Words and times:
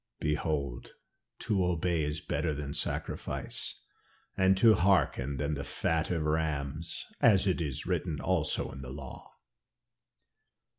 'Behold 0.19 0.95
to 1.37 1.63
obey 1.63 2.01
is 2.03 2.21
better 2.21 2.55
than 2.55 2.73
sacrifice, 2.73 3.81
and 4.35 4.57
to 4.57 4.73
hearken 4.73 5.37
than 5.37 5.53
the 5.53 5.63
fat 5.63 6.09
of 6.09 6.23
rams,' 6.23 7.05
as 7.21 7.45
it 7.45 7.61
is 7.61 7.85
written 7.85 8.19
also 8.19 8.71
in 8.71 8.81
the 8.81 8.89
law." 8.89 9.31